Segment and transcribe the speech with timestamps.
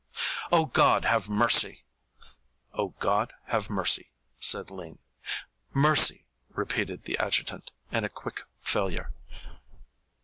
[0.51, 1.83] "Oh, God, have mercy"
[2.73, 4.09] "Oh, God, have mercy"
[4.49, 4.97] said Lean.
[5.73, 9.13] "Mercy," repeated the adjutant, in quick failure.